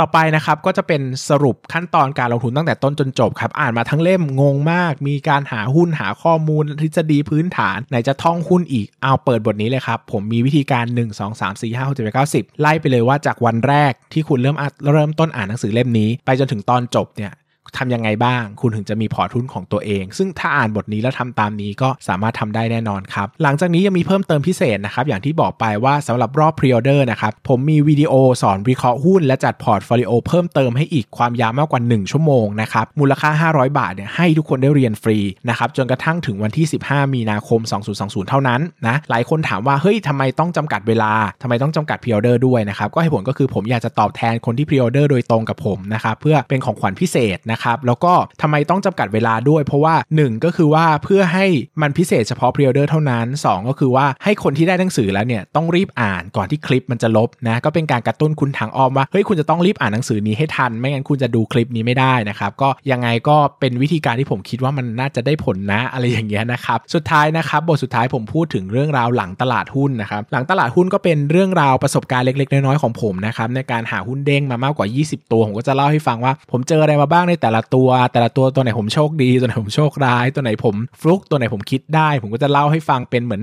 [0.00, 14.56] ต่อไปนะครับก็จะเป็นสรุปขั้นตอนการลงทุนตั้งแต่ต้นจนจบครับอ่านมาทั้งเล่มงงมาก มีการหาหุ้นหาข้อมูลทฤษฎีพื้นฐานไหนจะท่องหุ้นอีกเอาเปิดบทนี้เลยครับ ผมมีวิธีการ 1 2 3 4 5 6 7 8 9 10 ไล่ไปเลยว่าจากวันแรกที่คุณเริ่ม
[14.92, 17.32] เริ่มต้นอ่านหนังสือเล่มนี้ ไปจนถึงตอนจบเนี่ย
[17.76, 37.60] ทำยังไงบ้าง คุณถึงจะมีพอร์ตหุ้นของตัวเอง ซึ่งถ้าอ่านบทนี้แล้วทำตามนี้ก็สามารถทำได้แน่นอนครับ หลังจากนี้ยังมีเพิ่มเติมพิเศษนะครับ อย่างที่บอกไปว่าสำหรับรอบพรีออเดอร์นะครับ ผมมีวิดีโอสอนวิเคราะห์หุ้นและจัดพอร์ตโฟลิโอเพิ่มเติมให้อีกความยาวมากกว่า 1 ชั่วโมงนะครับ มูลค่า 500 บาทเนี่ยให้ทุกคนได้เรียนฟรีนะครับ จนกระทั่งถึงวันที่ 15 มีนาคม
[37.94, 48.12] 2020 เท่านั้นนะ หลายคนถามว่า เฮ้ยทำไมต้องจำกัดเวลาทำไมต้องจำกัดพรีออเดอร์ด้วยนะครับ ก็เหตุผลก็คือผมอยากจะตอบแทนคนที่พรีออเดอร์โดยตรงกับผมนะครับ เพื่อเป็นของขวัญพิเศษนะครับ แล้วก็
[48.42, 51.46] ทำไมต้องจำกัดเวลาด้วย เพราะว่า 1 ก็คือว่าเพื่อให้
[51.82, 83.42] มันพิเศษเฉพาะพรีออเดอร์เท่านั้น 2 ก็คือว่าให้คนที่ได้หนังสือแล้วเนี่ยต้องรีบอ่านก่อนที่คลิปมันจะลบนะก็เป็นการกระตุ้นคุณทางอ้อมว่าเฮ้ยคุณจะต้องรีบอ่านหนังสือนี้ให้ทัน ไม่งั้นคุณจะดูคลิปนี้ไม่ได้นะครับก็ยังไงก็เป็นวิธีการที่ผมคิดว่ามันน่าจะได้ผลนะอะไรอย่างเงี้ยนะครับสุดท้ายนะครับบทสุดท้ายผมพูดถึงเรื่องราวหลังตลาดหุ้นนะครับหลังตลาดหุ้นก็เป็นเรื่องราวประสบการณ์เล็กๆน้อยๆของผมนะครับในการหาหุ้นเด้งมามากกว่า 20 ตัวผมก็จะเล่าให้ฟังว่า ผมเจออะไรมาบ้างในแต่ละตัว แต่ละตัวตัวไหนผมโชคดี ตัวไหนผมโชคร้าย ตัวไหนผมฟลุกตัวไหนผมคิดได้ ผมก็จะเล่าให้ฟังเป็นเหมือน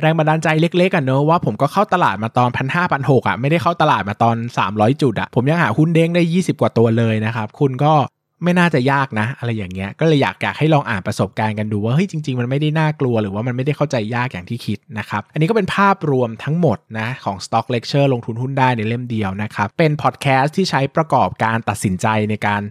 [0.00, 4.36] แรงบันดาลใจเล็กๆอะเนอะว่าผมก็เข้าตลาดมาตอนพันห้าพันหกอะไม่ได้เข้าตลาดมาตอน
[4.68, 7.92] 300 จุดอะผมยังหาหุ้นเด้งได้ 20 กว่าตัวเลยนะครับ คุณก็
[8.44, 22.62] ไม่น่าจะยากนะ อะไรอย่างเงี้ยก็เลยอยากอยากให้ลองอ่านประสบการณ์กันดูว่าเฮ้ยจริง ๆ มันไม่ได้น่ากลัวหรือว่ามันไม่ได้เข้าใจยากอย่างที่คิดนะครับอันนี้ก็เป็นภาพรวมทั้งหมดนะของ Stock Lecture ลงทุนหุ้นได้ในเล่มเดียวนะครับเป็นพอดแคสต์ที่ใช้ประกอบการตัดสินใจในการ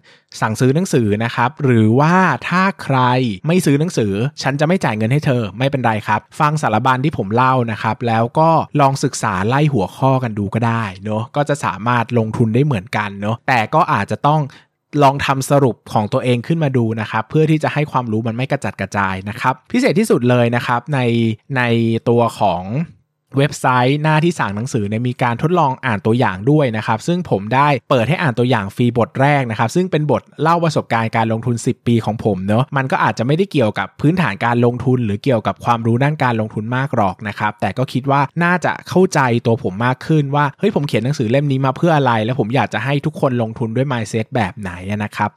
[0.41, 2.15] สั่งซื้อหนังสือนะครับหรือว่า
[2.49, 2.99] ถ้าใคร
[3.47, 14.41] ไม่ซื้อหนังสือ ฉันจะไม่จ่ายเงินให้เธอไม่เป็นไรครับ ฟังสารบัญที่ผมเล่านะครับแล้วก็ลองศึกษาไล่หัวข้อกันดูก็ได้เนาะก็จะสามารถลงทุนได้เหมือนกันเนาะแต่ก็อาจจะต้อง
[15.03, 20.99] ลองทำสรุปของตัวเองขึ้นมาดูนะครับเพื่อที่จะให้ความรู้มันไม่กระจัดกระจายนะครับ พิเศษที่สุดเลยนะครับใน
[21.57, 21.61] ใน
[22.09, 22.63] ตัวของ
[23.37, 44.71] เว็บไซต์หน้าที่สั่งหนังสือเนี่ยมีการทดลองอ่านตัวอย่างด้วยนะครับ ซึ่งผมได้เปิดให้อ่านตัวอย่างฟรีบทแรกนะครับ ซึ่งเป็นบทเล่าประสบการณ์การลงทุน 10 ปีของผมเนาะมันก็อาจจะไม่ได้เกี่ยวกับพื้นฐานการลงทุน หรือเกี่ยวกับความรู้ด้านการลงทุนมากหรอกนะครับ แต่ก็คิดว่าน่าจะเข้าใจตัวผมมากขึ้นว่าเฮ้ยผมเขียนหนังสือเล่มนี้มาเพื่ออะไร และผมอยากจะให้ทุกคนลงทุนด้วย mindset แบบไหน
[45.05, 45.31] นะครับ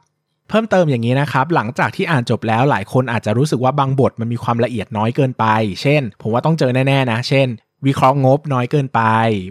[0.49, 5.45] เพิ่มเติมอย่างนี้นะครับ หลังจากที่อ่านจบแล้วหลายคนอาจจะรู้สึกว่าบางบทมันมีความละเอียดน้อยเกินไป
[5.81, 7.47] เช่น ผมว่าต้องเจอแน่ ๆ นะ เช่น
[7.85, 9.01] วิเคราะห์งบน้อยเกินไป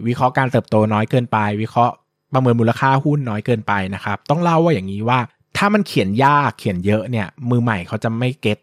[0.07, 1.95] วิเคราะห์การเติบโตน้อยเกินไป วิเคราะห์
[2.35, 5.19] ประเมินมูลค่าหุ้นน้อยเกินไปนะครับ ต้องเล่าว่าอย่างนี้ว่า
[5.57, 8.59] ถ้ามันเขียนยากเขียนเยอะเนี่ยมือใหม่เขาจะไม่เก็ต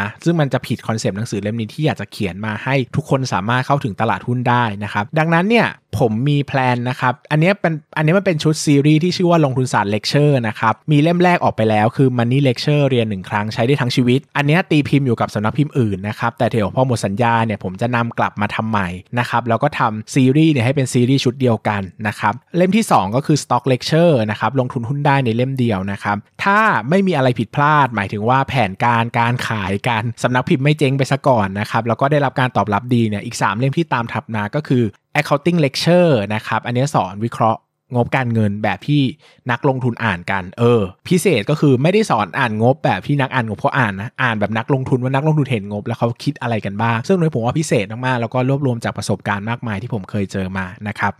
[0.00, 5.66] นะซึ่งมันจะผิดคอนเซปต์หนังสือเล่มนี้ที่อยากจะเขียนมาให้ทุกคนสามารถเข้าถึงตลาดหุ้นได้นะครับ ดังนั้นเนี่ย
[6.00, 23.64] ผมมี plan นะครับ อันนี้เป็นอันนี้มันเป็นชุดซีรีส์ที่ชื่อว่าลงทุนศาสตร์เลคเชอร์นะครับ มีเล่มแรกออกไปแล้วคือ Money Lecture เรียนหนึ่งครั้งใช้ได้ทั้งชีวิต อันนี้ตีพิมพ์อยู่กับสำนักพิมพ์อื่นนะครับ แต่เดี๋ยวพอหมดสัญญาเนี่ยผมจะนำกลับมาทำใหม่นะครับ แล้วก็ทำซีรีส์เนี่ยให้เป็นซีรีส์ชุดเดียวกันนะครับ เล่มที่ 2 ก็คือ Stock
[23.72, 34.84] Lecture นะครับ ลงทุนหุ้นได้ในเล่มเดียวนะครับ ถ้าไม่มีอะไรผิดพลาด หมายถึงว่าแผนการการขายการสำนักพิมพ์ไม่เจ๊งไปซะก่อนนะครับ แล้วก็ได้รับการตอบรับดีเนี่ย อีก 3 เล่มที่ตามถัดมาก็คือ
[35.18, 37.60] accounting lecture นะครับ อันนี้สอนวิเคราะห์
[37.94, 39.02] งบการเงินแบบที่
[39.50, 51.14] นักลงทุนอ่านกัน เออ พิเศษก็คือไม่ได้สอนอ่านงบแบบที่นักอ่านงบเขาอ่านนะอ่านแบบนักลงทุนว่านักลงทุนเห็นงบแล้วเขาคิดอะไรกันบ้าง ซึ่งในผมว่าพิเศษมากๆแล้วก็รวบรวมจากประสบการณ์มากมายที่ผมเคยเจอมานะครับ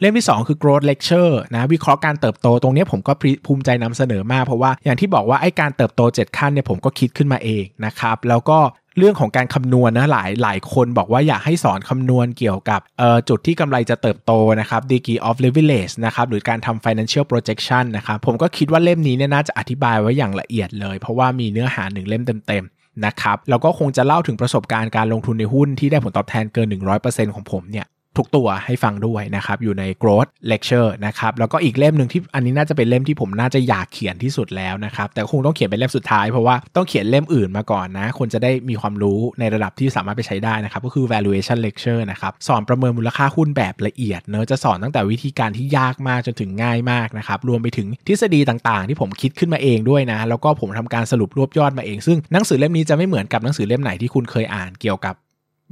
[0.00, 3.12] เล่มที่ 2 คือ growth lecture นะวิเคราะห์การเติบโตตรงนี้ผมก็
[3.46, 8.58] ภูมิใจนำเสนอมากเพราะว่าอย่างที่บอกว่าไอ้การเติบโต 7 ขั้นเนี่ยผมก็คิดขึ้นมาเองนะครับแล้วก็
[8.98, 12.80] เรื่องของการคำนวณนะหลายหลายคนบอกว่าอยากให้สอนคำนวณเกี่ยวกับ
[13.28, 26.66] จุดที่กำไรจะเติบโตนะครับ degree of leverage นะครับหรือการทำ financial projection นะครับผมก็คิดว่าเล่มนี้เนี่ยน่าจะอธิบายไว้อย่างละเอียดเลย เพราะว่ามีเนื้อหาหนึ่งเล่มเต็มๆนะครับแล้วก็คงจะเล่าถึงประสบการณ์การลงทุนในหุ้นที่ได้ผลตอบแทนเกิน
[27.00, 27.86] 100%ของผมเนี่ย
[28.18, 50.18] ทุกตัวให้ฟังด้วยนะครับ อยู่ใน growth lecture นะครับ แล้วก็อีกเล่มหนึ่งที่อันนี้น่าจะเป็นเล่มที่ผมน่าจะอยากเขียนที่สุดแล้วนะครับ แต่คงต้องเขียนเป็นเล่มสุดท้ายเพราะว่าต้องเขียนเล่มอื่นมาก่อนนะ คนจะได้มีความรู้ในระดับที่สามารถไปใช้ได้นะครับ ก็คือ valuation lecture นะครับ สอนประเมินมูลค่าหุ้นแบบละเอียดเนอะจะสอนตั้งแต่วิธีการที่ยากมากจนถึงง่ายมากนะครับ รวมไปถึงทฤษฎีต่างๆ ที่ผมคิดขึ้นมาเองด้วยนะ
[50.28, 55.14] แล้วก็ผมทำการสรุปรวบยอดมาเอง ซึ่งหนังสือเล่มนี้จะไม่เหมือนกับหนังสือเล่มไหนที่คุณเคยอ่านเกี่ยวกับ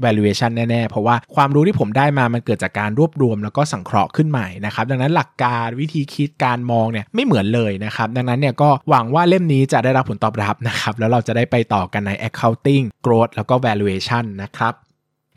[0.04, 14.74] valuation แน่ ๆ เพราะว่าความรู้ที่ผมได้มามันเกิดจากการรวบรวมแล้วก็สังเคราะห์ขึ้นใหม่นะครับ ดังนั้นหลักการวิธีคิดการมองเนี่ยไม่เหมือนเลยนะครับ ดังนั้นเนี่ยก็หวังว่าเล่มนี้จะได้รับผลตอบรับนะครับ แล้วเราจะได้ไปต่อกันใน accounting growth แล้วก็ valuation นะครับ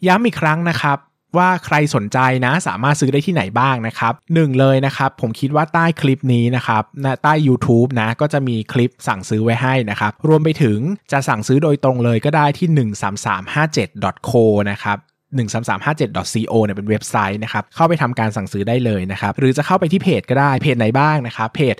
[0.07, 0.97] ย้ำอีกครั้งนะครับ
[1.37, 6.83] ว่าใครสนใจนะสามารถซื้อได้ที่ไหนบ้างนะครับหนึ่งเลยนะครับ ผมคิดว่าใต้คลิปนี้นะครับ
[7.23, 10.79] ใต้ YouTube นะก็จะมีคลิปสั่งซื้อไว้ให้นะครับ รวมไปถึง
[11.11, 14.35] จะสั่งซื้อโดยตรงเลยก็ได้ที่ 13357.co
[14.71, 14.97] นะครับ
[15.37, 21.75] 13357.co เนี่ยเป็นเว็บไซต์นะครับเข้าไปทำการสั่งซื้อได้เลยนะครับหรือจะเข้าไปที่เพจก็ได้เพจไหนบ้างนะครับเพจ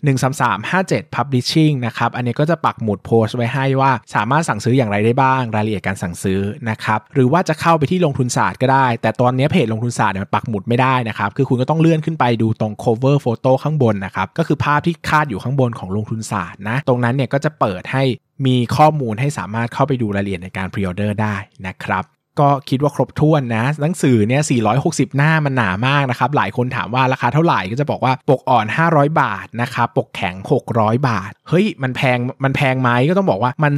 [0.56, 18.04] 13357 Publishing นะครับอันนี้ก็จะปักหมุดโพสต์ไว้ให้ว่าสามารถสั่งซื้ออย่างไรได้บ้าง รายละเอียดการสั่งซื้อนะครับหรือว่าจะเข้าไปที่ลงทุนศาสตร์ก็ได้ แต่ตอนนี้เพจลงทุนศาสตร์เนี่ยมันปักหมุดไม่ได้นะครับคือคุณก็ต้องเลื่อนขึ้นไปดูตรง cover photo ข้างบนนะครับก็คือภาพที่คาดอยู่ข้างบนของลงทุนศาสตร์นะตรงนั้นเนี่ยก็จะเปิดให้
[18.46, 21.36] มีข้อมูลให้สามารถเข้าไปดูรายละเอียดในการพรีออเดอร์ได้
[21.68, 24.41] นะครับ ก็คิดว่าครบถ้วนนะ หนังสือเนี่ย
[24.80, 30.36] 460 หน้ามันหนามากนะครับ หลายคนถามว่าราคาเท่าไหร่ก็จะบอกว่าปกอ่อน 500 บาทนะครับปกแข็ง
[30.71, 33.74] 600 บาท เฮ้ย มันแพงมันแพงไหมก็ต้องบอกว่ามัน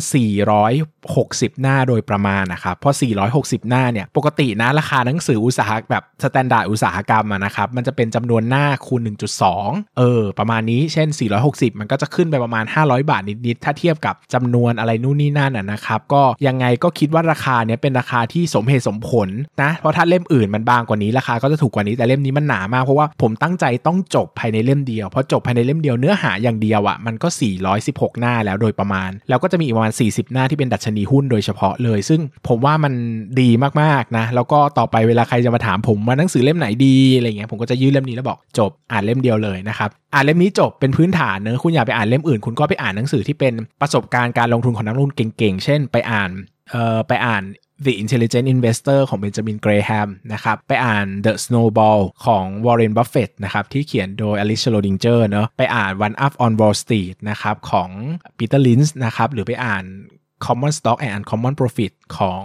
[0.78, 2.96] 460 หน้าโดยประมาณนะครับเพราะ
[3.32, 9.02] 460 หน้าเนี่ย ปกตินะราคาหนังสืออุตสาหแบบ standard อุตสาหกรรมนะครับมันจะเป็นจำนวนหน้าคูณ
[9.50, 11.08] 1.2 เออ ประมาณนี้เช่น
[11.43, 19.30] 460 มันก็จะขึ้นไปประมาณ 500 บาทนิดๆถ้าเทียบกับจำนวนอะไรนู่นนี่นั่นนะครับก็ยังไงก็คิดว่าราคาเนี้ยเป็นราคาที่สมเหตุสมผล
[19.62, 27.28] นะเพราะถ้าเล่มอื่นมันบางกว่านี้ราคาก็จะถูกกว่านี้แต่เล่มนี้มันหนามากเพราะว่าผมตั้งใจต้องจบภายในเล่มเดียวเพราะจบภายในเล่มเดียวเนื้อหาอย่างเดียวอะ่ะมันก็
[27.74, 32.94] 416 หน้าแล้วโดยประมาณ แล้วก็จะมีอีกประมาณ 40 หน้าที่เป็นดัชนีหุ้นโดยเฉพาะเลย ซึ่งผมว่ามัน
[33.42, 33.50] ดี
[33.82, 46.32] มากๆนะแล้วก็ต่อไปเวลาใครจะมาถามผมว่าหนังสือเล่มไหนดีอะไรเงี้ยผมก็จะยื่นเล่มนี้แล้วบอกจบอ่านเล่มเดียวเลยนะครับอ่านเล่มนี้จบเป็นพื้นฐานเนอะคุณอยากไปอ่านเล่มอื่น คุณก็ไปอ่านหนังสือที่เป็นประสบการณ์การลงทุนของนักลงทุนเก่งๆ เช่น ไปอ่าน
[46.72, 47.44] เอ่อไปอ่าน
[47.86, 54.36] The Intelligent Investor ของ Benjamin Graham นะครับ ไปอ่าน The Snowball ของ Warren Buffett นะครับ ที่เขียนโดย
[54.40, 57.90] Alice Schroeder เนาะไปอ่าน One Up on Wall Street นะครับ ของ
[58.38, 59.86] Peter Lynch นะครับ หรือไปอ่าน
[60.46, 62.44] Common Stock and Uncommon Profit ของ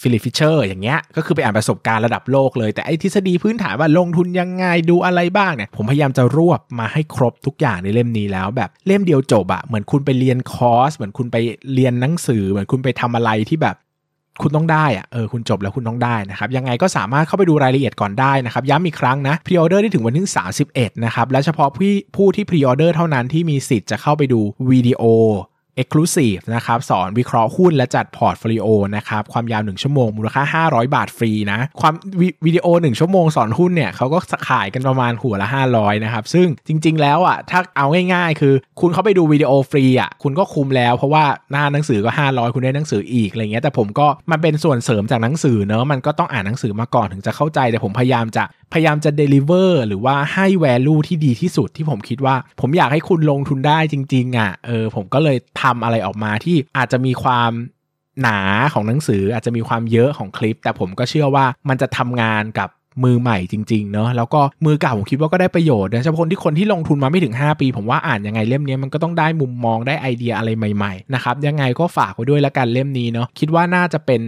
[0.00, 11.36] Philip Fisher อย่างเงี้ยก็คือไปอ่านประสบการณ์ระดับโลกเลย แต่ไอ้ทฤษฎีพื้นฐานว่าลงทุนยังไงดูอะไรบ้างเนี่ย ผมพยายามจะรวบมาให้ครบทุกอย่างในเล่มนี้แล้ว แบบเล่มเดียวจบอะเหมือนคุณไปเรียนคอร์ส เหมือนคุณไป
[11.74, 13.76] เรียนหนังสือ เหมือนคุณไปทำอะไรที่แบบ
[14.42, 20.28] คุณต้องได้อะเออคุณจบแล้วคุณต้องได้นะครับยังไงก็สามารถเข้าไปดูรายละเอียดก่อนได้นะครับย้ำอีกครั้งนะพรีออเดอร์ได้ถึงวันที่
[20.66, 25.02] 31นะครับและเฉพาะผู้ผู้ที่พรีออเดอร์เท่านั้นที่มีสิทธิ์จะเข้าไปดูวิดีโอ
[25.82, 31.94] Exclusive นะครับสอนวิเคราะห์หุ้นและจัดพอร์ตโฟลิโอนะครับความยาว 1 ชั่วโมง มูลค่า 500 บาทฟรีนะความ
[32.46, 49.70] วิดีโอ 1 ชั่วโมงสอนหุ้นเนี่ยเขาก็ขายกันประมาณหัวละ 500 นะครับ ซึ่งจริง ๆ แล้วอะถ้าเอาง่าย ๆ คือ คุณเข้าไปดูวิดีโอฟรีอะคุณก็คุมแล้ว เพราะว่าหน้าหนังสือก็ 500 คุณได้หนังสืออีกอะไรเงี้ยแต่ผมก็มันเป็นส่วนเสริมจากหนังสือเนอะมันก็ต้องอ่านหนังสือมาก่อนถึงจะเข้าใจแต่ผมพยายามจะ พยายามจะ deliver
[49.88, 57.52] หรือว่าให้ value ที่ดีที่สุดที่ผมคิดว่า ผมอยากให้คุณลงทุนได้จริงๆอะ่ะเออผมก็เลยทำอะไรออกมาที่อาจจะมีความ
[58.22, 58.38] หนา
[58.72, 62.68] ของหนังสืออาจจะมีความเยอะของคลิป แต่ผมก็เชื่อว่ามันจะทำงานกับ
[63.04, 74.22] มือใหม่จริงๆเนาะแล้วก็มือเก่าผมคิดว่าก็ได้ประโยชน์นะเฉพาะคนที่คนที่ลงทุนมาไม่ถึง 5 ปี ผมว่าอ่านยังไงเล่มนี้มันก็ต้องได้มุมมองได้ไอเดียอะไรใหม่ๆนะครับยังไงก็ฝากไว้ด้วยละกันเล่มนี้เนาะคิดว่าน่าจะเป็น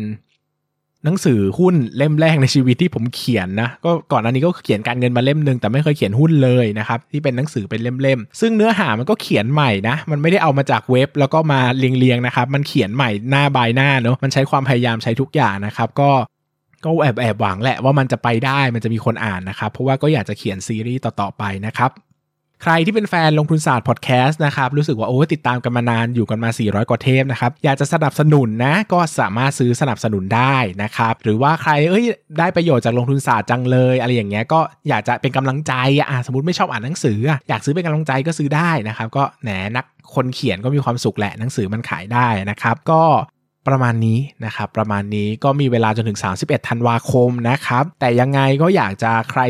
[1.04, 16.10] หนังสือหุ้นเล่มแรกในชีวิตที่ผมเขียนนะก็ก่อนอันนี้ก็เขียนการเงินมาเล่มหนึ่งแต่ไม่เคยเขียนหุ้นเลยนะครับที่เป็นหนังสือเป็นเล่มๆซึ่งเนื้อหามันก็เขียนใหม่นะมันไม่ได้เอามาจากเว็บแล้วก็มาเรียงๆนะครับมันเขียนใหม่หน้าบายหน้าเนาะมันใช้ความพยายามใช้ทุกอย่างนะครับก็
[16.84, 21.90] ก็แอบแอบหวังแหละว่ามันจะไปได้มันจะมีคนอ่านนะครับเพราะว่าก็อยากจะเขียนซีรีส์ต่อๆไปนะครับ
[22.68, 32.04] ใครที่เป็นแฟนลงทุนศาสตร์พอดแคสต์นะครับรู้สึกว่าโอ้ติดตามกันมานานอยู่กันมา 400 กว่าเทปนะครับอยากจะสนับสนุนนะก็สามารถซื้อสนับสนุนได้นะครับหรือว่าใครเอ้ย
[32.38, 43.02] ได้ประโยชน์จากลงทุนศาสตร์จังเลย อะไรอย่างเงี้ยก็อยากจะเป็นกำลังใจอะสมมติไม่ชอบอ่านหนังสืออยากซื้อเป็นกำลังใจก็ซื้อได้นะครับก็แหมนักคนเขียนก็มีความสุขแหละหนังสือมันขายได้นะครับก็
[43.68, 49.42] ประมาณนี้นะครับประมาณนี้ก็มีเวลาจนถึง 31 ธันวาคมนะครับ แต่ยังไงก็อยากจะใคร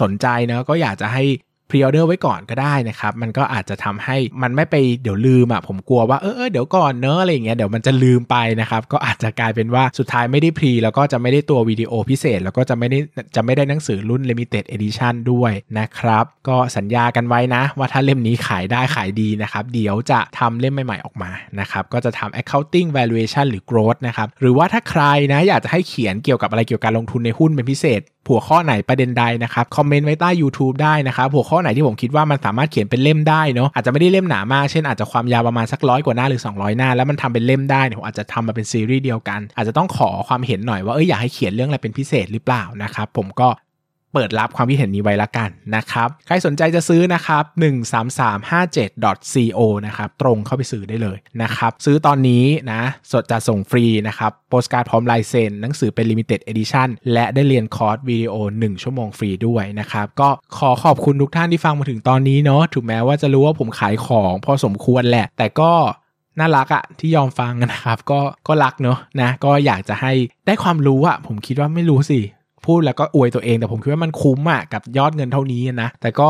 [0.00, 1.24] สนใจนะก็อยากจะให้
[1.70, 12.98] พรีออเดอร์ไว้ก่อนก็ได้นะครับ มันก็อาจจะทำให้มันไม่ไปเดี๋ยวลืมอะผมกลัวว่าเออเดี๋ยวก่อนเนอะอะไรอย่างเงี้ยเดี๋ยวมันจะลืมไปนะครับก็อาจจะกลายเป็นว่าสุดท้ายไม่ได้ pre แล้วก็จะไม่ได้ตัววิดีโอพิเศษ แล้วก็จะไม่ได้
[13.34, 21.30] จะไม่ได้หนังสือรุ่น Limited Edition ด้วยนะครับ ก็สัญญากันไว้นะ ว่าถ้าเล่มนี้ขายได้ขายดีนะครับ เดี๋ยวจะทำเล่มใหม่ๆออกมา
[21.60, 25.02] นะครับก็จะทำ accounting valuation หรือ growth นะครับหรือว่าถ้าใคร
[25.32, 43.48] นะอยากจะให้เขียนเกี่ยวกับอะไรเกี่ยวกับการลงทุนในหุ้นเป็นพิเศษหัวข้อไหนประเด็นใดนะครับคอมเมนต์ไว้ใต้ YouTube ได้นะครับหัวข้อไหนที่ผมคิดว่ามันสามารถเขียนเป็นเล่มได้เนาะอาจจะไม่ได้เล่มหนามากเช่นอาจจะความยาวประมาณสักร้อยกว่าหน้าหรือ 200 หน้า แล้วมันทำเป็นเล่มได้เนี่ยผมอาจจะทำมาเป็นซีรีส์เดียวกัน อาจจะต้องขอความเห็นหน่อยว่าเอออยากให้เขียนเรื่องอะไรเป็นพิเศษหรือเปล่านะครับผมก็
[44.14, 47.44] เปิดรับความคิดเห็นนี้ไว้ละกันนะครับ ใครสนใจจะซื้อนะครับ
[48.42, 52.80] 13357.co นะครับ ตรงเข้าไปซื้อได้เลยนะครับ ซื้อตอนนี้นะ
[53.12, 65.72] สดจะส่งฟรีนะครับโปสการ์ดพร้อมลายเซ็นหนังสือเป็น Limited Edition และได้เรียนคอร์สวิดีโอ 1 ชั่วโมงฟรีด้วยนะครับ ก็ขอขอบคุณทุกท่านที่ฟังมาถึงตอนนี้เนาะถึงแม้ว่าจะรู้ว่าผมขายของพอสมควรแหละ แต่ก็
[66.38, 70.12] น่ารักอะที่ยอมฟังนะครับ ก็ก็รักเนาะนะก็อยากจะให้
[70.46, 72.20] ได้ความรู้อะผมคิดว่าไม่รู้สิ
[72.66, 76.28] พูดแล้วก็อวยตัวเองแต่ผมคิดว่ามันคุ้มอะกับยอดเงินเท่านี้นะ แต่ก็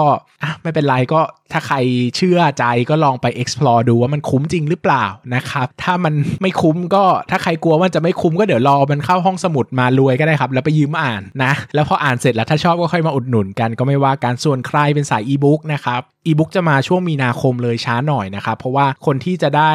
[0.62, 1.20] ไม่เป็นไรก็
[1.52, 1.76] ถ้าใคร
[2.16, 19.72] เชื่อใจก็ลองไป explore ดูว่ามันคุ้มจริงหรือเปล่านะครับ ถ้ามันไม่คุ้มก็ถ้าใครกลัวว่าจะไม่คุ้มก็เดี๋ยวรอมันเข้าห้องสมุดมารวยก็ได้ครับ แล้วไปยืมอ่านนะ แล้วพออ่านเสร็จแล้วถ้าชอบก็ค่อยมาอุดหนุนกันก็ไม่ว่าการส่วนใครเป็นสายอีบุ๊กนะครับอีบุ๊กจะมาช่วงมีนาคมเลยช้าหน่อยนะครับ เพราะว่าคนที่จะได้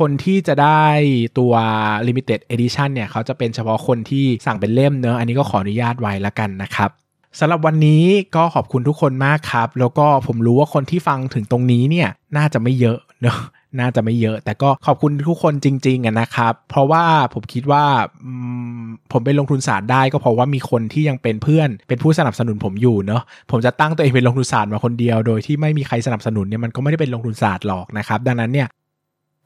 [0.00, 0.84] คนที่จะได้
[1.38, 1.52] ตัว
[2.06, 6.90] limited edition เนี่ยเขาจะเป็นเฉพาะคนที่สั่งเป็นเล่มเนอะอันนี้ก็ขออนุญาตไว้ละกันนะครับ
[7.38, 8.04] สำหรับวันนี้
[8.36, 13.38] ก็ขอบคุณทุกคนมากครับ แล้วก็ผมรู้ว่าคนที่ฟังถึงตรงนี้เนี่ยน่าจะไม่เยอะเนอะ
[13.80, 17.84] น่าจะไม่เยอะ แต่ก็ขอบคุณทุกคนจริงๆนะครับ เพราะว่าผมคิดว่า
[19.12, 28.68] ผมไปลงทุนศาสตร์ได้ก็เพราะว่ามีคนที่ยังเป็นเพื่อน เป็นผู้สนับสนุนผมอยู่เนาะผมจะตั้งตัวเองเป็นลงทุนศาสตร์มาคนเดียว โดยที่ไม่มีใครสนับสนุนเนี่ยมันก็ไม่ได้เป็นลงทุนศาสตร์หรอกนะครับ ดังนั้นเนี่ย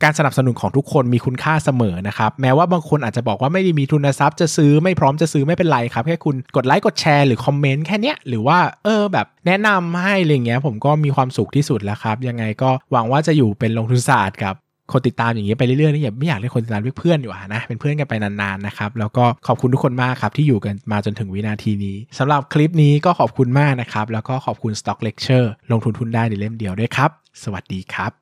[0.02, 14.54] การสนับสนุนของทุกคนมีคุณค่าเสมอนะครับ แม้ว่าบางคนอาจจะบอกว่าไม่ได้มีทุนทรัพย์จะซื้อไม่พร้อมจะซื้อไม่เป็นไรครับ แค่คุณกดไลค์กดแชร์หรือคอมเมนต์แค่นี้หรือว่าเออแบบแนะนำให้อะไรเงี้ยผมก็มีความสุขที่สุดแล้วครับ ยังไงก็หวังว่าจะอยู่เป็นลงทุนศาสตร์กับ
[14.92, 27.10] คนติดตามอย่างนี้ยไปเรื่อยๆนี่อย่าไม่อยากเรียกคนติดตามเรียกเพื่อนอยู่นะเป็นเพื่อนกันไปนานๆนะครับแล้วก็ขอบคุณทุกคนมากครับที่อยู่กันมาจนถึงวินาทีนี้สำหรับคลิปนี้ก็ขอบคุณมากนะครับแล้วก็ขอบคุณ Stock Lecture ลงทุนทุนได้ในเล่มเดียวด้วยครับ
[27.42, 28.21] สวัสดีครับ